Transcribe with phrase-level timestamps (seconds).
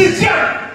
[0.00, 0.69] 使劲儿。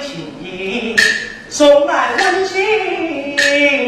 [0.00, 0.96] 情意，
[1.48, 2.60] 送来温馨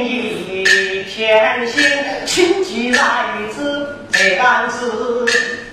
[0.05, 1.85] 一片心，
[2.27, 5.27] 情急来之，这男子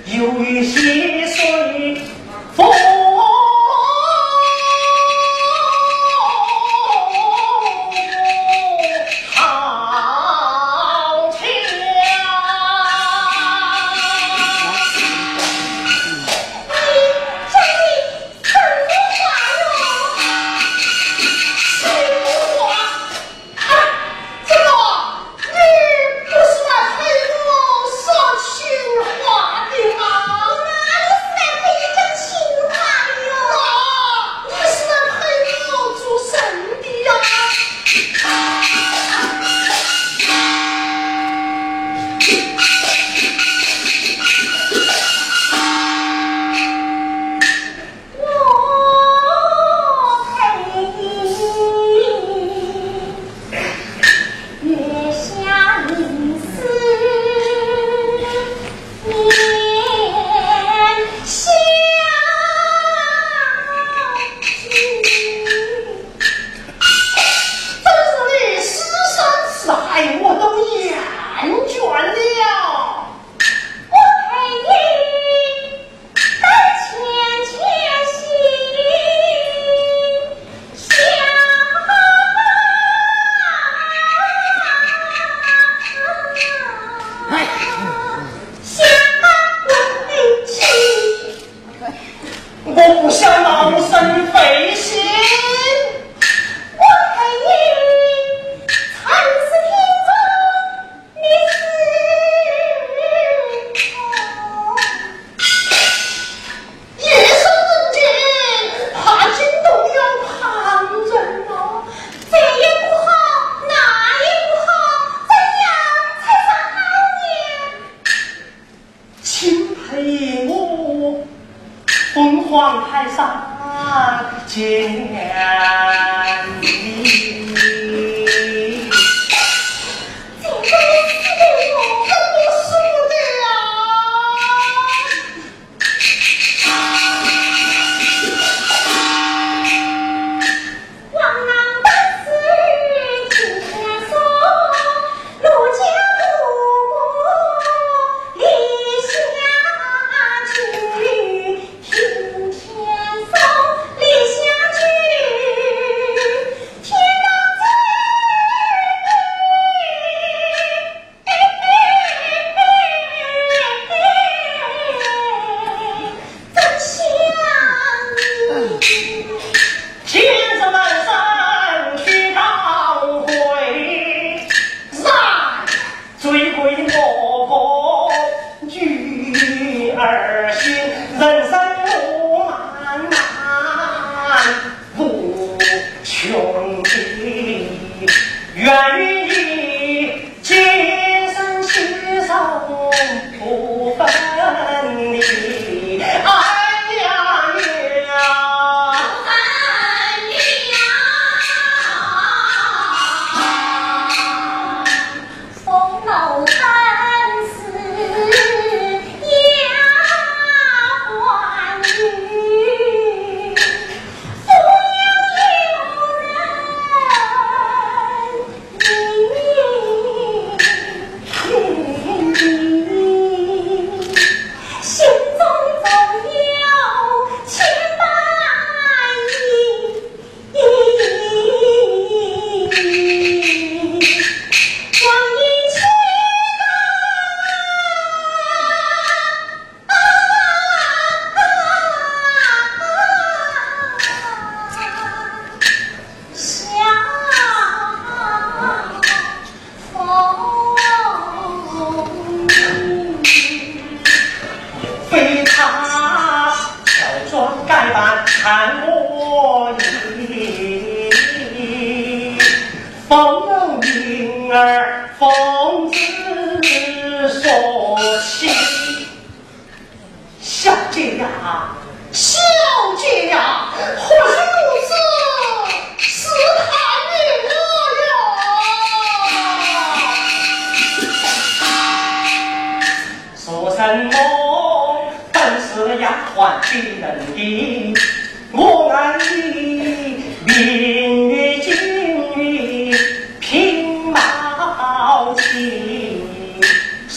[0.06, 1.19] 有于心。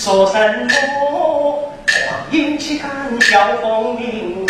[0.04, 0.68] 说什么？
[1.86, 4.41] 黄英岂敢小凤鸣。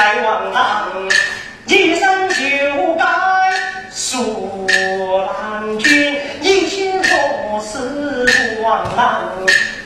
[0.00, 0.88] 来往荡，
[1.66, 3.04] 一生就该
[3.90, 4.66] 苏
[5.26, 9.30] 郎君，一心若是王郎，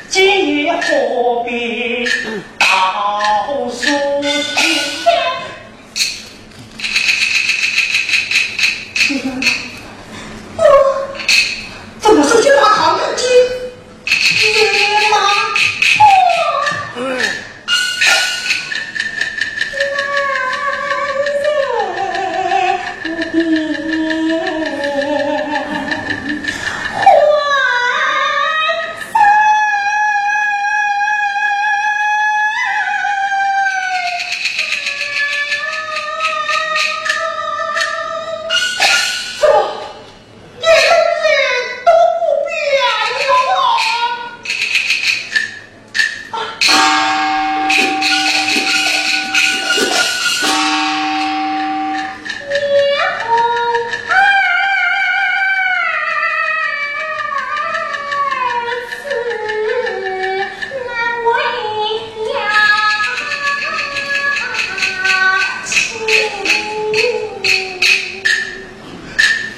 [0.08, 1.73] 今夜何必？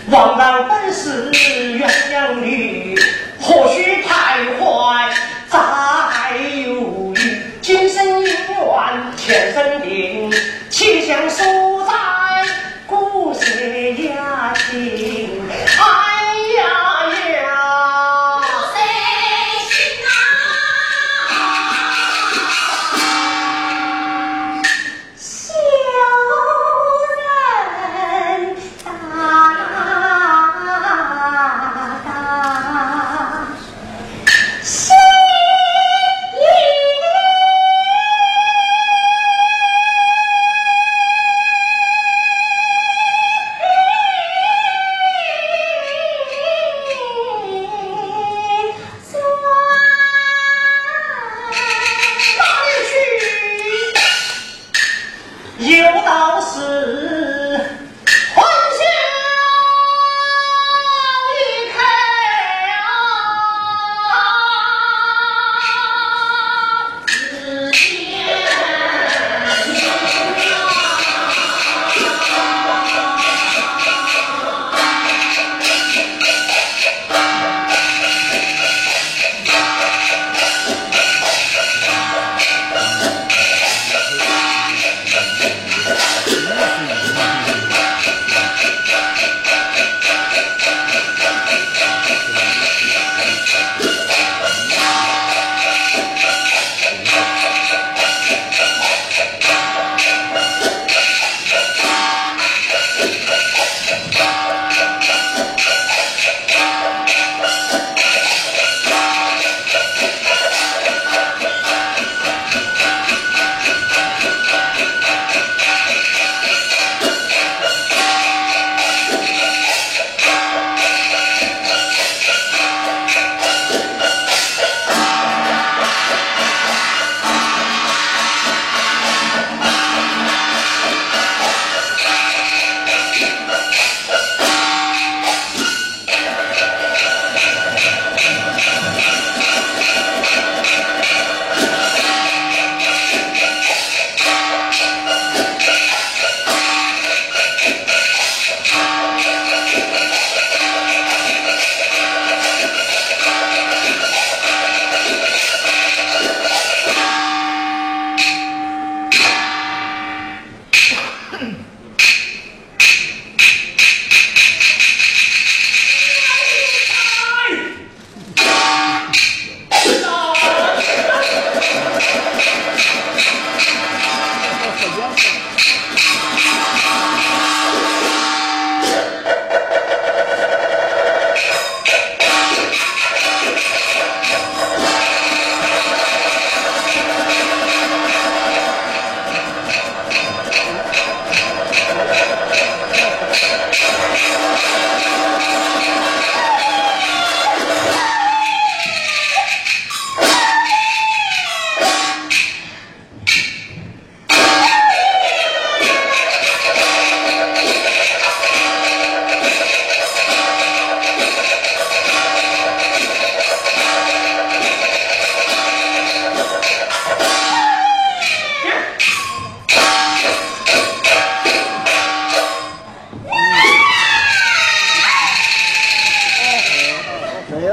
[0.08, 2.96] 王道本是鸳鸯侣，
[3.40, 5.10] 何须徘徊
[5.48, 5.58] 再
[6.64, 7.42] 犹豫？
[7.60, 8.32] 今生姻缘，
[9.16, 10.32] 前生定，
[10.70, 11.42] 且相守。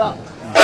[0.04, 0.63] ら、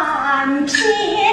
[0.00, 1.31] 满天